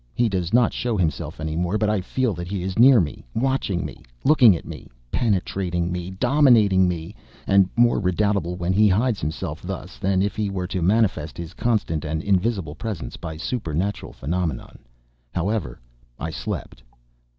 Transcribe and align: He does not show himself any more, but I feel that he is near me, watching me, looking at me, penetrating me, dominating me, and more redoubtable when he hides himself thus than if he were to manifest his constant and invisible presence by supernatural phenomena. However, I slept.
He 0.15 0.29
does 0.29 0.51
not 0.51 0.73
show 0.73 0.97
himself 0.97 1.39
any 1.39 1.55
more, 1.55 1.77
but 1.77 1.87
I 1.87 2.01
feel 2.01 2.33
that 2.33 2.47
he 2.47 2.63
is 2.63 2.79
near 2.79 2.99
me, 2.99 3.23
watching 3.35 3.85
me, 3.85 4.01
looking 4.23 4.55
at 4.55 4.65
me, 4.65 4.89
penetrating 5.11 5.91
me, 5.91 6.09
dominating 6.09 6.87
me, 6.87 7.15
and 7.45 7.69
more 7.75 7.99
redoubtable 7.99 8.55
when 8.55 8.73
he 8.73 8.87
hides 8.87 9.21
himself 9.21 9.61
thus 9.61 9.99
than 9.99 10.23
if 10.23 10.35
he 10.35 10.49
were 10.49 10.65
to 10.65 10.81
manifest 10.81 11.37
his 11.37 11.53
constant 11.53 12.03
and 12.03 12.23
invisible 12.23 12.73
presence 12.73 13.15
by 13.15 13.37
supernatural 13.37 14.11
phenomena. 14.11 14.75
However, 15.35 15.79
I 16.17 16.31
slept. 16.31 16.81